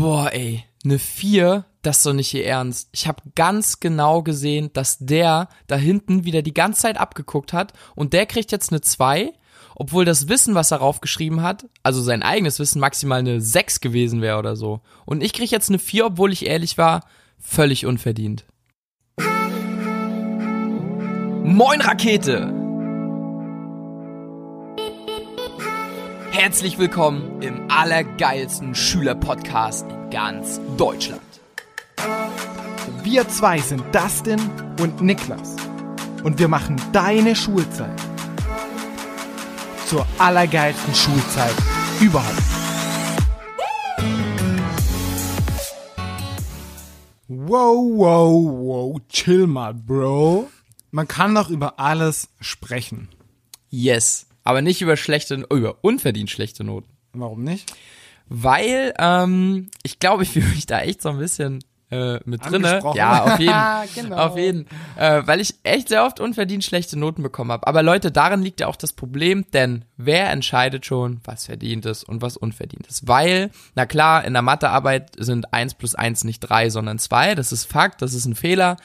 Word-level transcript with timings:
Boah, 0.00 0.32
ey, 0.32 0.64
eine 0.82 0.98
4, 0.98 1.66
das 1.82 1.98
ist 1.98 2.06
doch 2.06 2.14
nicht 2.14 2.32
ihr 2.32 2.46
Ernst. 2.46 2.88
Ich 2.90 3.06
habe 3.06 3.20
ganz 3.34 3.80
genau 3.80 4.22
gesehen, 4.22 4.70
dass 4.72 4.96
der 4.98 5.50
da 5.66 5.76
hinten 5.76 6.24
wieder 6.24 6.40
die 6.40 6.54
ganze 6.54 6.80
Zeit 6.80 6.96
abgeguckt 6.96 7.52
hat 7.52 7.74
und 7.94 8.14
der 8.14 8.24
kriegt 8.24 8.50
jetzt 8.50 8.72
eine 8.72 8.80
2, 8.80 9.30
obwohl 9.74 10.06
das 10.06 10.30
Wissen, 10.30 10.54
was 10.54 10.70
er 10.70 10.78
raufgeschrieben 10.78 11.42
hat, 11.42 11.66
also 11.82 12.00
sein 12.00 12.22
eigenes 12.22 12.58
Wissen 12.58 12.80
maximal 12.80 13.18
eine 13.18 13.42
6 13.42 13.82
gewesen 13.82 14.22
wäre 14.22 14.38
oder 14.38 14.56
so. 14.56 14.80
Und 15.04 15.22
ich 15.22 15.34
krieg 15.34 15.50
jetzt 15.50 15.68
eine 15.68 15.78
4, 15.78 16.06
obwohl 16.06 16.32
ich 16.32 16.46
ehrlich 16.46 16.78
war, 16.78 17.04
völlig 17.38 17.84
unverdient. 17.84 18.46
Moin 21.44 21.82
Rakete! 21.82 22.59
Herzlich 26.42 26.78
willkommen 26.78 27.42
im 27.42 27.70
allergeilsten 27.70 28.74
Schülerpodcast 28.74 29.84
in 29.90 30.08
ganz 30.10 30.58
Deutschland. 30.78 31.20
Wir 33.02 33.28
zwei 33.28 33.58
sind 33.58 33.84
Dustin 33.94 34.40
und 34.80 35.02
Niklas 35.02 35.56
und 36.24 36.38
wir 36.38 36.48
machen 36.48 36.80
deine 36.94 37.36
Schulzeit 37.36 38.00
zur 39.84 40.06
allergeilsten 40.16 40.94
Schulzeit 40.94 41.54
überhaupt. 42.00 42.42
Wow, 47.28 47.76
wow, 47.98 48.32
wow, 48.32 49.00
chill 49.10 49.46
mal, 49.46 49.74
Bro. 49.74 50.48
Man 50.90 51.06
kann 51.06 51.34
doch 51.34 51.50
über 51.50 51.78
alles 51.78 52.30
sprechen. 52.40 53.10
Yes, 53.68 54.29
aber 54.50 54.62
nicht 54.62 54.82
über 54.82 54.96
schlechte, 54.96 55.46
über 55.52 55.78
unverdient 55.82 56.28
schlechte 56.28 56.64
Noten. 56.64 56.90
Warum 57.12 57.44
nicht? 57.44 57.72
Weil 58.28 58.92
ähm, 58.98 59.70
ich 59.84 60.00
glaube, 60.00 60.24
ich 60.24 60.30
fühle 60.30 60.48
mich 60.48 60.66
da 60.66 60.80
echt 60.80 61.02
so 61.02 61.08
ein 61.08 61.18
bisschen 61.18 61.62
äh, 61.90 62.20
mit 62.24 62.44
drinne. 62.44 62.80
Ja, 62.94 63.24
auf 63.24 63.38
jeden. 63.38 63.50
Genau. 63.94 64.16
Auf 64.16 64.36
jeden. 64.36 64.66
Äh, 64.96 65.22
weil 65.24 65.40
ich 65.40 65.54
echt 65.62 65.88
sehr 65.88 66.04
oft 66.04 66.20
unverdient 66.20 66.64
schlechte 66.64 66.98
Noten 66.98 67.22
bekommen 67.22 67.50
habe. 67.50 67.66
Aber 67.66 67.82
Leute, 67.82 68.12
darin 68.12 68.42
liegt 68.42 68.60
ja 68.60 68.68
auch 68.68 68.76
das 68.76 68.92
Problem, 68.92 69.44
denn 69.52 69.84
wer 69.96 70.30
entscheidet 70.30 70.86
schon, 70.86 71.20
was 71.24 71.46
verdient 71.46 71.86
ist 71.86 72.04
und 72.04 72.22
was 72.22 72.36
unverdient 72.36 72.86
ist? 72.86 73.08
Weil, 73.08 73.50
na 73.74 73.86
klar, 73.86 74.24
in 74.24 74.32
der 74.32 74.42
Mathearbeit 74.42 75.12
sind 75.18 75.52
eins 75.52 75.74
plus 75.74 75.94
eins 75.94 76.24
nicht 76.24 76.40
drei, 76.40 76.70
sondern 76.70 76.98
zwei. 76.98 77.34
Das 77.34 77.52
ist 77.52 77.64
Fakt, 77.64 78.02
das 78.02 78.14
ist 78.14 78.26
ein 78.26 78.36
Fehler. 78.36 78.76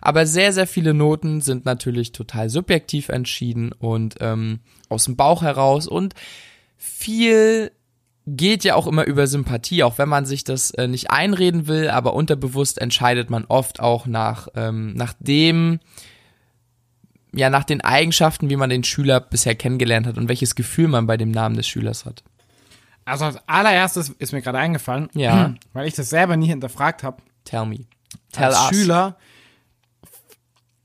Aber 0.00 0.26
sehr, 0.26 0.52
sehr 0.52 0.66
viele 0.66 0.94
Noten 0.94 1.40
sind 1.40 1.64
natürlich 1.64 2.12
total 2.12 2.50
subjektiv 2.50 3.08
entschieden 3.08 3.72
und 3.72 4.16
ähm, 4.20 4.60
aus 4.88 5.04
dem 5.04 5.16
Bauch 5.16 5.42
heraus 5.42 5.86
und 5.86 6.14
viel 6.76 7.72
geht 8.26 8.64
ja 8.64 8.74
auch 8.74 8.86
immer 8.86 9.04
über 9.04 9.26
Sympathie, 9.26 9.82
auch 9.82 9.98
wenn 9.98 10.08
man 10.08 10.26
sich 10.26 10.44
das 10.44 10.70
äh, 10.72 10.86
nicht 10.86 11.10
einreden 11.10 11.66
will, 11.66 11.88
aber 11.88 12.14
unterbewusst 12.14 12.78
entscheidet 12.78 13.30
man 13.30 13.44
oft 13.46 13.80
auch 13.80 14.06
nach, 14.06 14.48
ähm, 14.54 14.94
nach 14.94 15.14
dem, 15.18 15.80
ja, 17.34 17.50
nach 17.50 17.64
den 17.64 17.80
Eigenschaften, 17.80 18.50
wie 18.50 18.56
man 18.56 18.70
den 18.70 18.84
Schüler 18.84 19.20
bisher 19.20 19.54
kennengelernt 19.54 20.06
hat 20.06 20.18
und 20.18 20.28
welches 20.28 20.54
Gefühl 20.54 20.88
man 20.88 21.06
bei 21.06 21.16
dem 21.16 21.30
Namen 21.30 21.56
des 21.56 21.66
Schülers 21.66 22.04
hat. 22.04 22.22
Also 23.04 23.24
als 23.24 23.38
allererstes 23.48 24.10
ist 24.10 24.32
mir 24.32 24.42
gerade 24.42 24.58
eingefallen, 24.58 25.08
Ja. 25.14 25.54
weil 25.72 25.88
ich 25.88 25.94
das 25.94 26.10
selber 26.10 26.36
nie 26.36 26.48
hinterfragt 26.48 27.02
habe. 27.02 27.22
Tell 27.44 27.66
me. 27.66 27.86
Tell 28.32 28.44
als 28.44 28.56
us. 28.60 28.68
Schüler 28.68 29.16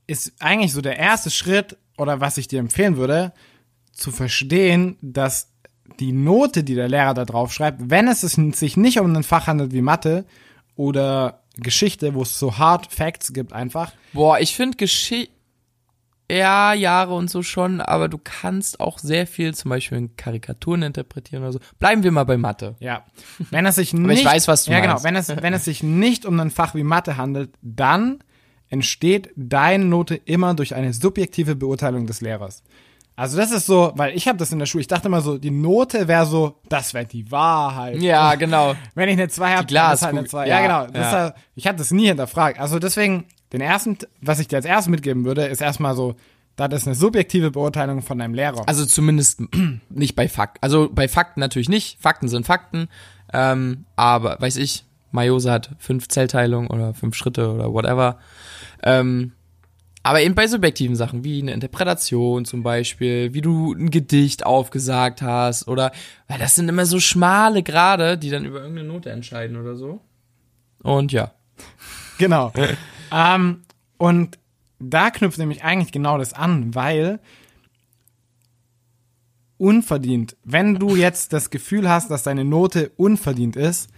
ist 0.06 0.32
eigentlich 0.40 0.72
so 0.72 0.80
der 0.80 0.98
erste 0.98 1.30
Schritt 1.30 1.76
oder 1.98 2.20
was 2.20 2.38
ich 2.38 2.48
dir 2.48 2.60
empfehlen 2.60 2.96
würde, 2.96 3.32
zu 3.92 4.12
verstehen, 4.12 4.96
dass 5.00 5.52
die 6.00 6.12
Note, 6.12 6.64
die 6.64 6.74
der 6.74 6.88
Lehrer 6.88 7.14
da 7.14 7.24
drauf 7.24 7.52
schreibt, 7.52 7.90
wenn 7.90 8.08
es 8.08 8.20
sich 8.20 8.76
nicht 8.76 9.00
um 9.00 9.14
ein 9.14 9.22
Fach 9.22 9.46
handelt 9.46 9.72
wie 9.72 9.82
Mathe 9.82 10.24
oder 10.74 11.42
Geschichte, 11.56 12.14
wo 12.14 12.22
es 12.22 12.38
so 12.38 12.58
Hard 12.58 12.92
Facts 12.92 13.32
gibt 13.32 13.52
einfach, 13.52 13.92
Boah, 14.12 14.38
ich 14.40 14.54
finde 14.54 14.76
Geschichte, 14.76 15.32
ja, 16.30 16.74
Jahre 16.74 17.14
und 17.14 17.30
so 17.30 17.42
schon, 17.42 17.80
aber 17.80 18.08
du 18.08 18.18
kannst 18.18 18.80
auch 18.80 18.98
sehr 18.98 19.26
viel 19.26 19.54
zum 19.54 19.68
Beispiel 19.68 19.98
in 19.98 20.16
Karikaturen 20.16 20.82
interpretieren 20.82 21.42
oder 21.42 21.52
so. 21.52 21.60
Bleiben 21.78 22.02
wir 22.02 22.10
mal 22.10 22.24
bei 22.24 22.36
Mathe. 22.36 22.74
ja, 22.80 23.04
wenn 23.50 23.64
es 23.64 23.76
sich 23.76 23.94
ich 23.94 24.00
nicht, 24.00 24.24
weiß, 24.24 24.48
was 24.48 24.64
du 24.64 24.72
ja 24.72 24.78
meinst. 24.78 25.04
genau, 25.04 25.04
wenn 25.04 25.16
es 25.16 25.28
wenn 25.28 25.54
es 25.54 25.64
sich 25.64 25.82
nicht 25.82 26.26
um 26.26 26.38
ein 26.40 26.50
Fach 26.50 26.74
wie 26.74 26.82
Mathe 26.82 27.16
handelt, 27.16 27.50
dann 27.62 28.18
entsteht 28.68 29.30
deine 29.36 29.84
Note 29.84 30.16
immer 30.16 30.54
durch 30.54 30.74
eine 30.74 30.92
subjektive 30.92 31.54
Beurteilung 31.54 32.06
des 32.06 32.20
Lehrers. 32.20 32.64
Also 33.16 33.38
das 33.38 33.50
ist 33.50 33.64
so, 33.64 33.92
weil 33.96 34.14
ich 34.14 34.28
habe 34.28 34.36
das 34.36 34.52
in 34.52 34.58
der 34.58 34.66
Schule, 34.66 34.82
ich 34.82 34.88
dachte 34.88 35.08
immer 35.08 35.22
so, 35.22 35.38
die 35.38 35.50
Note 35.50 36.06
wäre 36.06 36.26
so, 36.26 36.60
das 36.68 36.92
wäre 36.92 37.06
die 37.06 37.30
Wahrheit. 37.30 37.96
Ja, 37.96 38.34
genau. 38.34 38.74
Wenn 38.94 39.08
ich 39.08 39.14
eine 39.14 39.28
2 39.28 39.56
habe, 39.56 39.66
dann 39.66 39.94
ist 39.94 40.02
halt 40.02 40.12
eine 40.12 40.22
Glaskugel. 40.24 40.30
2. 40.30 40.48
Ja, 40.48 40.60
Ja, 40.60 40.84
genau. 40.84 40.98
Ja. 40.98 41.26
Ist 41.28 41.34
ich 41.54 41.66
habe 41.66 41.78
das 41.78 41.90
nie 41.90 42.08
hinterfragt. 42.08 42.60
Also 42.60 42.78
deswegen, 42.78 43.24
den 43.54 43.62
ersten, 43.62 43.96
was 44.20 44.38
ich 44.38 44.48
dir 44.48 44.56
als 44.56 44.66
erstes 44.66 44.90
mitgeben 44.90 45.24
würde, 45.24 45.46
ist 45.46 45.62
erstmal 45.62 45.96
so, 45.96 46.14
das 46.56 46.72
ist 46.72 46.86
eine 46.86 46.94
subjektive 46.94 47.50
Beurteilung 47.50 48.02
von 48.02 48.18
deinem 48.18 48.34
Lehrer. 48.34 48.62
Also 48.68 48.84
zumindest 48.84 49.42
nicht 49.88 50.14
bei 50.14 50.28
Fakten. 50.28 50.58
Also 50.60 50.90
bei 50.92 51.08
Fakten 51.08 51.40
natürlich 51.40 51.70
nicht. 51.70 51.98
Fakten 52.00 52.28
sind 52.28 52.44
Fakten. 52.46 52.88
Ähm, 53.32 53.86
aber, 53.96 54.36
weiß 54.40 54.56
ich, 54.56 54.84
Mayose 55.10 55.50
hat 55.50 55.70
fünf 55.78 56.08
Zellteilungen 56.08 56.68
oder 56.68 56.92
fünf 56.92 57.14
Schritte 57.14 57.50
oder 57.50 57.72
whatever. 57.72 58.18
Ähm, 58.82 59.32
aber 60.06 60.22
eben 60.22 60.36
bei 60.36 60.46
subjektiven 60.46 60.94
Sachen, 60.94 61.24
wie 61.24 61.42
eine 61.42 61.50
Interpretation 61.50 62.44
zum 62.44 62.62
Beispiel, 62.62 63.34
wie 63.34 63.40
du 63.40 63.72
ein 63.72 63.90
Gedicht 63.90 64.46
aufgesagt 64.46 65.20
hast 65.20 65.66
oder, 65.66 65.90
weil 66.28 66.38
das 66.38 66.54
sind 66.54 66.68
immer 66.68 66.86
so 66.86 67.00
schmale 67.00 67.64
Grade, 67.64 68.16
die 68.16 68.30
dann 68.30 68.44
über 68.44 68.60
irgendeine 68.60 68.86
Note 68.86 69.10
entscheiden 69.10 69.56
oder 69.56 69.74
so. 69.74 70.00
Und 70.80 71.10
ja. 71.10 71.32
Genau. 72.18 72.52
ähm, 73.12 73.62
und 73.98 74.38
da 74.78 75.10
knüpft 75.10 75.38
nämlich 75.38 75.64
eigentlich 75.64 75.90
genau 75.90 76.18
das 76.18 76.34
an, 76.34 76.72
weil 76.76 77.18
unverdient, 79.58 80.36
wenn 80.44 80.76
du 80.76 80.94
jetzt 80.94 81.32
das 81.32 81.50
Gefühl 81.50 81.90
hast, 81.90 82.12
dass 82.12 82.22
deine 82.22 82.44
Note 82.44 82.92
unverdient 82.96 83.56
ist, 83.56 83.90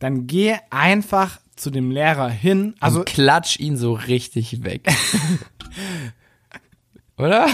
dann 0.00 0.26
geh 0.26 0.56
einfach 0.70 1.38
zu 1.56 1.70
dem 1.70 1.90
Lehrer 1.90 2.28
hin. 2.28 2.74
Also 2.80 3.00
Also 3.00 3.04
klatsch 3.04 3.58
ihn 3.58 3.76
so 3.76 3.94
richtig 3.94 4.64
weg. 4.64 4.88
oder? 7.16 7.46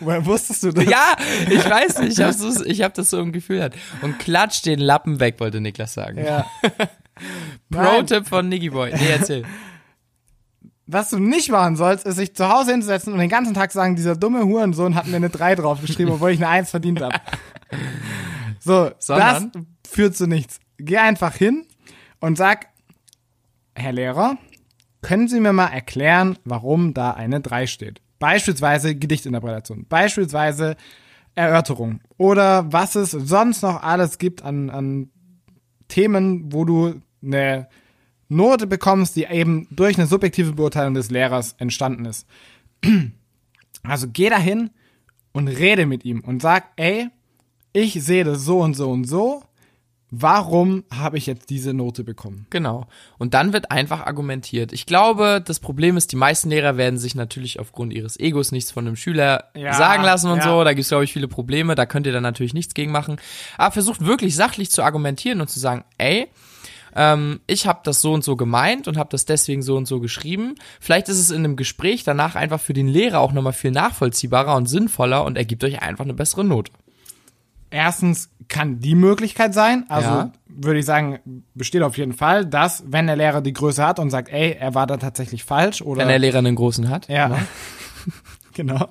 woher 0.00 0.24
wusstest 0.26 0.62
du 0.62 0.72
das? 0.72 0.84
Ja, 0.84 1.16
ich 1.48 1.68
weiß 1.68 1.98
nicht, 2.00 2.18
ich 2.18 2.24
hab, 2.24 2.32
so, 2.32 2.64
ich 2.64 2.82
hab 2.82 2.94
das 2.94 3.10
so 3.10 3.20
im 3.20 3.32
Gefühl. 3.32 3.62
Hat. 3.62 3.74
Und 4.02 4.18
klatsch 4.18 4.62
den 4.62 4.78
Lappen 4.78 5.20
weg, 5.20 5.38
wollte 5.38 5.60
Niklas 5.60 5.94
sagen. 5.94 6.24
Ja. 6.24 6.46
Pro-Tipp 7.70 8.26
von 8.26 8.48
Niggy 8.48 8.70
Boy. 8.70 8.92
Nee, 8.92 9.10
erzähl. 9.10 9.44
Was 10.86 11.10
du 11.10 11.18
nicht 11.18 11.50
machen 11.50 11.76
sollst, 11.76 12.06
ist 12.06 12.16
sich 12.16 12.34
zu 12.34 12.48
Hause 12.48 12.70
hinzusetzen 12.70 13.12
und 13.12 13.18
den 13.18 13.28
ganzen 13.28 13.54
Tag 13.54 13.72
sagen, 13.72 13.96
dieser 13.96 14.14
dumme 14.14 14.44
Hurensohn 14.44 14.94
hat 14.94 15.06
mir 15.06 15.16
eine 15.16 15.30
3 15.30 15.56
draufgeschrieben, 15.56 16.14
obwohl 16.14 16.30
ich 16.30 16.38
eine 16.38 16.48
1 16.48 16.70
verdient 16.70 17.00
habe. 17.00 17.16
So, 18.58 18.90
Sondern? 18.98 19.52
das 19.52 19.92
führt 19.92 20.16
zu 20.16 20.26
nichts. 20.26 20.58
Geh 20.76 20.96
einfach 20.96 21.36
hin 21.36 21.66
und 22.18 22.36
sag, 22.36 22.66
Herr 23.76 23.92
Lehrer, 23.92 24.38
können 25.02 25.28
Sie 25.28 25.38
mir 25.38 25.52
mal 25.52 25.68
erklären, 25.68 26.38
warum 26.44 26.94
da 26.94 27.12
eine 27.12 27.40
3 27.40 27.66
steht? 27.66 28.00
Beispielsweise 28.18 28.96
Gedichtinterpretation, 28.96 29.84
beispielsweise 29.88 30.76
Erörterung 31.34 32.00
oder 32.16 32.72
was 32.72 32.94
es 32.94 33.10
sonst 33.10 33.62
noch 33.62 33.82
alles 33.82 34.16
gibt 34.18 34.42
an, 34.42 34.70
an 34.70 35.10
Themen, 35.88 36.52
wo 36.52 36.64
du 36.64 37.02
eine 37.22 37.68
Note 38.28 38.66
bekommst, 38.66 39.14
die 39.16 39.24
eben 39.24 39.68
durch 39.70 39.98
eine 39.98 40.06
subjektive 40.06 40.52
Beurteilung 40.52 40.94
des 40.94 41.10
Lehrers 41.10 41.54
entstanden 41.58 42.04
ist. 42.06 42.26
Also 43.82 44.08
geh 44.12 44.28
dahin 44.30 44.70
und 45.30 45.46
rede 45.46 45.86
mit 45.86 46.04
ihm 46.04 46.18
und 46.18 46.42
sag, 46.42 46.72
ey, 46.74 47.08
ich 47.72 47.92
sehe 48.02 48.24
das 48.24 48.44
so 48.44 48.58
und 48.60 48.74
so 48.74 48.90
und 48.90 49.04
so. 49.04 49.44
Warum 50.10 50.84
habe 50.94 51.18
ich 51.18 51.26
jetzt 51.26 51.50
diese 51.50 51.74
Note 51.74 52.04
bekommen? 52.04 52.46
Genau. 52.50 52.86
Und 53.18 53.34
dann 53.34 53.52
wird 53.52 53.72
einfach 53.72 54.06
argumentiert. 54.06 54.72
Ich 54.72 54.86
glaube, 54.86 55.42
das 55.44 55.58
Problem 55.58 55.96
ist, 55.96 56.12
die 56.12 56.16
meisten 56.16 56.48
Lehrer 56.48 56.76
werden 56.76 56.98
sich 56.98 57.16
natürlich 57.16 57.58
aufgrund 57.58 57.92
ihres 57.92 58.18
Egos 58.18 58.52
nichts 58.52 58.70
von 58.70 58.86
einem 58.86 58.94
Schüler 58.94 59.50
Ja, 59.56 59.72
sagen 59.72 60.04
lassen 60.04 60.30
und 60.30 60.38
ja. 60.38 60.44
so. 60.44 60.62
Da 60.62 60.74
gibt 60.74 60.82
es, 60.82 60.88
glaube 60.90 61.04
ich, 61.04 61.12
viele 61.12 61.26
Probleme. 61.26 61.74
Da 61.74 61.86
könnt 61.86 62.06
ihr 62.06 62.12
dann 62.12 62.22
natürlich 62.22 62.54
nichts 62.54 62.74
gegen 62.74 62.92
machen. 62.92 63.16
Aber 63.58 63.72
versucht 63.72 64.06
wirklich 64.06 64.36
sachlich 64.36 64.70
zu 64.70 64.84
argumentieren 64.84 65.40
und 65.40 65.50
zu 65.50 65.58
sagen, 65.58 65.84
ey, 65.98 66.28
ähm, 66.94 67.40
ich 67.48 67.66
habe 67.66 67.80
das 67.82 68.00
so 68.00 68.12
und 68.12 68.22
so 68.22 68.36
gemeint 68.36 68.86
und 68.86 68.96
habe 68.96 69.10
das 69.10 69.26
deswegen 69.26 69.62
so 69.62 69.76
und 69.76 69.86
so 69.86 69.98
geschrieben. 69.98 70.54
Vielleicht 70.80 71.08
ist 71.08 71.18
es 71.18 71.30
in 71.30 71.44
einem 71.44 71.56
Gespräch 71.56 72.04
danach 72.04 72.36
einfach 72.36 72.60
für 72.60 72.74
den 72.74 72.86
Lehrer 72.86 73.18
auch 73.18 73.32
nochmal 73.32 73.52
viel 73.52 73.72
nachvollziehbarer 73.72 74.54
und 74.54 74.66
sinnvoller 74.66 75.24
und 75.24 75.36
ergibt 75.36 75.64
euch 75.64 75.82
einfach 75.82 76.04
eine 76.04 76.14
bessere 76.14 76.44
Note. 76.44 76.70
Erstens 77.76 78.30
kann 78.48 78.80
die 78.80 78.94
Möglichkeit 78.94 79.52
sein, 79.52 79.84
also 79.88 80.08
Ja. 80.08 80.32
würde 80.48 80.78
ich 80.80 80.86
sagen, 80.86 81.18
besteht 81.54 81.82
auf 81.82 81.98
jeden 81.98 82.14
Fall, 82.14 82.46
dass, 82.46 82.84
wenn 82.86 83.06
der 83.06 83.16
Lehrer 83.16 83.42
die 83.42 83.52
Größe 83.52 83.84
hat 83.86 83.98
und 83.98 84.08
sagt, 84.10 84.30
ey, 84.30 84.56
er 84.58 84.74
war 84.74 84.86
da 84.86 84.96
tatsächlich 84.96 85.44
falsch 85.44 85.82
oder 85.82 86.00
Wenn 86.00 86.08
der 86.08 86.18
Lehrer 86.18 86.38
einen 86.38 86.54
großen 86.56 86.88
hat. 86.88 87.06
Ja. 87.08 87.38
genau. 88.54 88.86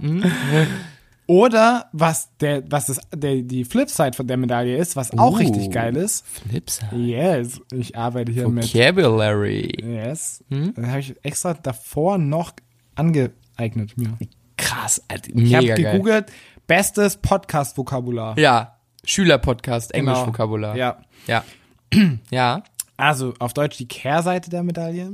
Oder 1.27 1.89
was 1.91 2.29
der, 2.39 2.63
was 2.69 2.85
das, 2.85 2.99
der, 3.11 3.41
die 3.41 3.65
Flipside 3.65 4.13
von 4.13 4.27
der 4.27 4.37
Medaille 4.37 4.77
ist, 4.77 4.95
was 4.95 5.17
auch 5.17 5.31
Uh. 5.33 5.37
richtig 5.37 5.71
geil 5.71 5.95
ist. 5.95 6.23
Flipside. 6.27 6.95
Yes, 6.95 7.59
ich 7.73 7.97
arbeite 7.97 8.31
hier 8.31 8.47
mit. 8.47 8.71
Vocabulary. 8.71 9.71
Yes. 9.83 10.43
Hm? 10.51 10.73
Das 10.75 10.85
habe 10.85 10.99
ich 10.99 11.15
extra 11.25 11.55
davor 11.55 12.19
noch 12.19 12.51
angeeignet 12.93 13.97
mir. 13.97 14.15
Krass, 14.57 15.01
Alter, 15.07 15.29
Ich 15.29 15.35
mega 15.35 15.57
habe 15.57 15.67
geil. 15.67 15.91
gegoogelt, 15.93 16.25
bestes 16.67 17.17
Podcast-Vokabular. 17.17 18.37
Ja, 18.37 18.74
Schülerpodcast, 19.05 19.93
Genau. 19.93 20.11
Englisch-Vokabular. 20.11 20.75
Ja. 20.75 20.97
Ja. 21.27 21.43
ja. 22.31 22.63
Also 22.97 23.33
auf 23.39 23.53
Deutsch 23.53 23.77
die 23.77 23.87
Kehrseite 23.87 24.49
der 24.49 24.63
Medaille 24.63 25.11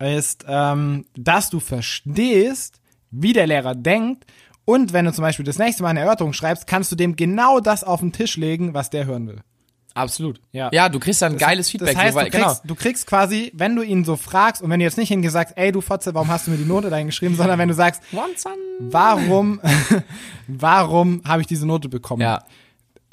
ist, 0.00 0.44
ähm, 0.48 1.06
dass 1.16 1.50
du 1.50 1.60
verstehst, 1.60 2.80
wie 3.10 3.32
der 3.32 3.46
Lehrer 3.46 3.74
denkt 3.74 4.26
und 4.64 4.92
wenn 4.92 5.04
du 5.04 5.12
zum 5.12 5.22
Beispiel 5.22 5.44
das 5.44 5.58
nächste 5.58 5.82
Mal 5.82 5.90
eine 5.90 6.00
Erörterung 6.00 6.32
schreibst, 6.32 6.66
kannst 6.66 6.90
du 6.90 6.96
dem 6.96 7.16
genau 7.16 7.60
das 7.60 7.84
auf 7.84 8.00
den 8.00 8.12
Tisch 8.12 8.36
legen, 8.36 8.74
was 8.74 8.90
der 8.90 9.06
hören 9.06 9.28
will. 9.28 9.40
Absolut. 9.94 10.40
Ja. 10.50 10.70
Ja, 10.72 10.88
du 10.88 10.98
kriegst 10.98 11.22
dann 11.22 11.38
geiles 11.38 11.70
Feedback. 11.70 11.94
Das 11.94 12.02
heißt, 12.02 12.14
so, 12.14 12.18
weil, 12.18 12.30
du, 12.30 12.36
kriegst, 12.36 12.62
genau. 12.62 12.74
du 12.74 12.74
kriegst 12.74 13.06
quasi, 13.06 13.52
wenn 13.54 13.76
du 13.76 13.82
ihn 13.82 14.04
so 14.04 14.16
fragst 14.16 14.60
und 14.60 14.68
wenn 14.70 14.80
du 14.80 14.84
jetzt 14.84 14.98
nicht 14.98 15.08
hingesagt, 15.08 15.52
ey 15.56 15.70
du 15.70 15.80
Fotze, 15.80 16.14
warum 16.14 16.28
hast 16.28 16.46
du 16.46 16.50
mir 16.50 16.56
die 16.56 16.64
Note 16.64 16.90
dahin 16.90 17.06
geschrieben, 17.06 17.36
sondern 17.36 17.60
wenn 17.60 17.68
du 17.68 17.74
sagst, 17.74 18.02
warum, 18.80 19.60
warum 20.48 21.22
habe 21.24 21.42
ich 21.42 21.46
diese 21.46 21.64
Note 21.64 21.88
bekommen? 21.88 22.22
Ja, 22.22 22.42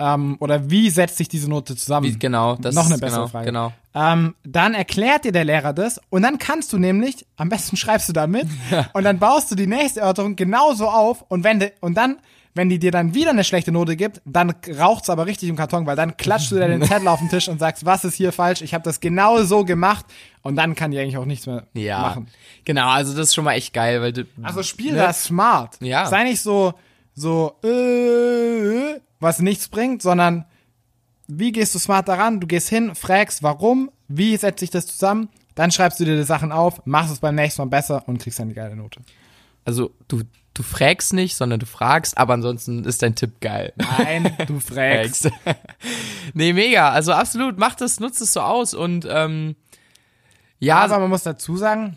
Ähm, 0.01 0.38
oder 0.39 0.69
wie 0.71 0.89
setzt 0.89 1.18
sich 1.18 1.30
diese 1.30 1.48
Note 1.48 1.75
zusammen? 1.75 2.07
wie, 2.07 2.18
genau. 2.18 2.56
Das 2.56 2.74
Noch 2.74 2.88
eine 2.88 2.98
bessere 2.98 3.19
genau, 3.19 3.27
Frage. 3.27 3.45
Genau. 3.45 3.74
Ähm, 3.94 4.33
dann 4.44 4.74
erklärt 4.74 5.25
dir 5.25 5.31
der 5.31 5.44
Lehrer 5.44 5.74
das 5.74 6.01
und 6.09 6.24
dann 6.24 6.39
kannst 6.39 6.74
du 6.74 6.80
nämlich, 6.80 7.25
am 7.38 7.50
besten 7.50 7.77
schreibst 7.77 8.09
du 8.09 8.13
da 8.13 8.25
mit 8.25 8.48
und 8.94 9.03
dann 9.03 9.19
baust 9.19 9.51
du 9.51 9.56
die 9.56 9.68
nächste 9.68 10.00
Erörterung 10.00 10.36
genauso 10.36 10.88
auf 10.89 11.24
und 11.27 11.44
wenn 11.44 11.59
de, 11.59 11.74
und 11.81 11.95
dann, 11.95 12.18
wenn 12.56 12.68
die 12.69 12.80
dir 12.80 12.92
dann 12.92 13.13
wieder 13.13 13.30
eine 13.30 13.44
schlechte 13.44 13.71
Note 13.71 13.95
gibt, 13.95 14.21
dann 14.25 14.56
raucht's 14.80 15.09
aber 15.09 15.25
richtig 15.25 15.50
im 15.50 15.56
Karton, 15.56 15.86
weil 15.86 15.95
dann 15.95 16.18
klatschst 16.18 16.51
du 16.51 16.56
dir 16.56 16.68
den 16.68 16.81
Zettel 16.88 17.07
auf 17.07 17.19
den 17.19 17.30
Tisch 17.30 17.47
und 17.47 17.59
sagst, 17.59 17.86
was 17.86 18.04
ist 18.04 18.15
hier 18.15 18.31
falsch? 18.31 18.62
Ich 18.62 18.74
habe 18.74 18.83
das 18.83 19.01
genau 19.01 19.44
so 19.44 19.65
gemacht 19.65 20.06
und 20.42 20.56
dann 20.56 20.74
kann 20.74 20.92
die 20.92 21.00
eigentlich 21.00 21.18
auch 21.18 21.25
nichts 21.25 21.45
mehr 21.45 21.68
Ja. 21.74 22.00
machen. 22.00 22.27
Genau, 22.65 22.89
also 22.89 23.13
das 23.13 23.27
ist 23.27 23.36
schon 23.36 23.44
mal 23.44 23.54
echt 23.54 23.74
geil, 23.74 24.01
weil 24.01 24.13
du. 24.13 24.24
Also 24.42 24.63
spiel 24.63 24.94
ne? 24.94 24.97
das 25.00 25.25
smart. 25.25 25.77
Ja. 25.81 26.07
Sei 26.07 26.24
nicht 26.24 26.42
so, 26.42 26.74
so, 27.13 27.56
äh, 27.63 29.00
was 29.21 29.39
nichts 29.39 29.69
bringt, 29.69 30.01
sondern 30.01 30.45
wie 31.27 31.51
gehst 31.51 31.73
du 31.75 31.79
smart 31.79 32.07
daran? 32.07 32.39
Du 32.39 32.47
gehst 32.47 32.69
hin, 32.69 32.94
fragst, 32.95 33.44
warum, 33.44 33.89
wie 34.07 34.35
setzt 34.35 34.59
sich 34.59 34.69
das 34.69 34.85
zusammen, 34.88 35.29
dann 35.56 35.71
schreibst 35.71 36.00
du 36.00 36.06
dir 36.06 36.18
die 36.18 36.23
Sachen 36.23 36.51
auf, 36.51 36.85
machst 36.85 37.13
es 37.13 37.19
beim 37.19 37.35
nächsten 37.35 37.62
Mal 37.62 37.69
besser 37.69 38.03
und 38.07 38.21
kriegst 38.21 38.39
dann 38.39 38.50
die 38.50 38.56
geile 38.56 38.75
Note. 38.75 39.00
Also 39.63 39.91
du, 40.07 40.23
du 40.53 40.63
fragst 40.63 41.13
nicht, 41.13 41.35
sondern 41.35 41.59
du 41.59 41.65
fragst, 41.65 42.18
aber 42.18 42.33
ansonsten 42.33 42.83
ist 42.83 43.01
dein 43.01 43.15
Tipp 43.15 43.39
geil. 43.39 43.73
Nein, 43.77 44.35
du 44.47 44.59
fragst. 44.59 45.29
Nee, 46.33 46.53
mega. 46.53 46.89
Also 46.89 47.13
absolut, 47.13 47.57
mach 47.57 47.75
das, 47.75 48.00
nutzt 48.00 48.21
es 48.21 48.33
so 48.33 48.41
aus 48.41 48.73
und 48.73 49.07
ähm, 49.09 49.56
ja, 50.59 50.77
Aber 50.77 51.00
man 51.00 51.09
muss 51.09 51.23
dazu 51.23 51.57
sagen, 51.57 51.95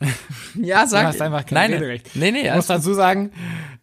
ja, 0.54 0.86
sag. 0.86 1.02
du 1.02 1.06
hast 1.08 1.22
einfach 1.22 1.46
kein 1.46 1.70
nein, 1.70 1.72
Rederecht. 1.72 2.10
Nee, 2.14 2.30
nee, 2.32 2.40
ich 2.40 2.54
muss 2.54 2.70
alles, 2.70 2.84
dazu 2.84 2.94
sagen, 2.94 3.32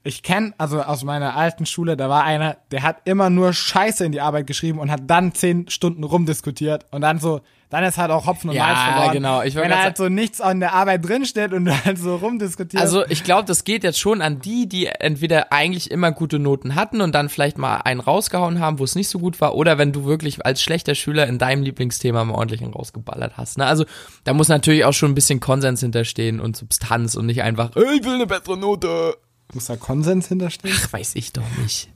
ich 0.07 0.23
kenne, 0.23 0.53
also 0.57 0.81
aus 0.81 1.03
meiner 1.03 1.35
alten 1.35 1.65
Schule, 1.65 1.97
da 1.97 2.09
war 2.09 2.23
einer, 2.23 2.57
der 2.71 2.81
hat 2.83 2.97
immer 3.05 3.29
nur 3.29 3.53
Scheiße 3.53 4.03
in 4.05 4.11
die 4.11 4.21
Arbeit 4.21 4.47
geschrieben 4.47 4.79
und 4.79 4.89
hat 4.89 5.01
dann 5.07 5.33
zehn 5.33 5.69
Stunden 5.69 6.03
rumdiskutiert 6.03 6.85
und 6.91 7.01
dann 7.01 7.19
so, 7.19 7.41
dann 7.69 7.83
ist 7.83 7.97
halt 7.97 8.11
auch 8.11 8.25
Hopfen 8.27 8.49
und 8.49 8.55
Ja, 8.55 8.63
Malz 8.67 8.79
verloren. 8.79 9.13
genau. 9.13 9.41
Ich 9.41 9.55
Wenn 9.55 9.77
halt 9.77 9.97
so 9.97 10.07
nichts 10.07 10.39
an 10.39 10.61
der 10.61 10.73
Arbeit 10.73 11.05
drinsteht 11.05 11.51
und 11.51 11.65
du 11.65 11.71
halt 11.85 11.97
so 11.97 12.15
rumdiskutierst. 12.15 12.81
Also 12.81 13.05
ich 13.09 13.25
glaube, 13.25 13.43
das 13.45 13.65
geht 13.65 13.83
jetzt 13.83 13.99
schon 13.99 14.21
an 14.21 14.39
die, 14.39 14.69
die 14.69 14.85
entweder 14.85 15.51
eigentlich 15.51 15.91
immer 15.91 16.13
gute 16.13 16.39
Noten 16.39 16.75
hatten 16.75 17.01
und 17.01 17.13
dann 17.13 17.27
vielleicht 17.27 17.57
mal 17.57 17.77
einen 17.83 17.99
rausgehauen 17.99 18.61
haben, 18.61 18.79
wo 18.79 18.85
es 18.85 18.95
nicht 18.95 19.09
so 19.09 19.19
gut 19.19 19.41
war, 19.41 19.53
oder 19.55 19.77
wenn 19.77 19.91
du 19.91 20.05
wirklich 20.05 20.45
als 20.45 20.61
schlechter 20.61 20.95
Schüler 20.95 21.27
in 21.27 21.39
deinem 21.39 21.61
Lieblingsthema 21.61 22.23
mal 22.23 22.35
ordentlich 22.35 22.61
einen 22.63 22.71
rausgeballert 22.73 23.35
hast. 23.35 23.57
Ne? 23.57 23.65
Also 23.65 23.83
da 24.23 24.33
muss 24.33 24.47
natürlich 24.47 24.85
auch 24.85 24.93
schon 24.93 25.11
ein 25.11 25.15
bisschen 25.15 25.41
Konsens 25.41 25.81
hinterstehen 25.81 26.39
und 26.39 26.55
Substanz 26.55 27.15
und 27.15 27.25
nicht 27.25 27.41
einfach, 27.43 27.71
"Ey, 27.75 27.97
ich 27.99 28.05
will 28.05 28.13
eine 28.13 28.27
bessere 28.27 28.57
Note. 28.57 29.17
Muss 29.53 29.65
da 29.65 29.75
Konsens 29.75 30.27
hinterstehen? 30.27 30.75
Ach, 30.77 30.93
weiß 30.93 31.15
ich 31.15 31.33
doch 31.33 31.57
nicht. 31.61 31.89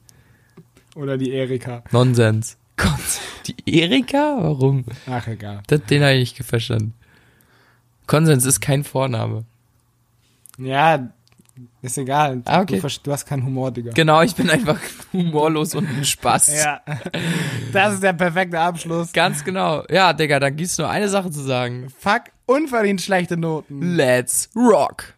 Oder 0.96 1.18
die 1.18 1.32
Erika? 1.32 1.84
Nonsens. 1.92 2.58
Gott, 2.78 3.00
die 3.46 3.80
Erika? 3.80 4.38
Warum? 4.42 4.86
Ach, 5.08 5.28
egal. 5.28 5.62
Das, 5.68 5.84
den 5.86 6.02
habe 6.04 6.14
ich 6.14 6.38
nicht 6.38 6.48
verstanden. 6.48 6.94
Konsens 8.08 8.46
ist 8.46 8.60
kein 8.60 8.84
Vorname. 8.84 9.46
Ja, 10.58 11.12
ist 11.82 11.98
egal. 11.98 12.42
Ah, 12.46 12.62
okay. 12.62 12.80
Du, 12.80 12.88
du 13.04 13.12
hast 13.12 13.26
keinen 13.26 13.46
Humor, 13.46 13.72
Digga. 13.72 13.92
Genau, 13.94 14.22
ich 14.22 14.36
bin 14.36 14.50
einfach 14.50 14.80
humorlos 15.14 15.76
und 15.76 15.88
ein 15.90 16.06
Spaß. 16.06 16.54
Ja. 16.56 16.82
Das 17.72 17.96
ist 17.96 18.04
der 18.04 18.14
perfekte 18.14 18.60
Abschluss. 18.60 19.12
Ganz 19.12 19.44
genau. 19.44 19.84
Ja, 19.90 20.14
Digga, 20.14 20.40
dann 20.40 20.56
gibt's 20.56 20.78
nur 20.78 20.90
eine 20.90 21.10
Sache 21.10 21.32
zu 21.32 21.42
sagen. 21.42 21.88
Fuck, 21.98 22.24
unverdient 22.46 23.02
schlechte 23.02 23.38
Noten. 23.38 23.96
Let's 23.96 24.50
rock. 24.56 25.14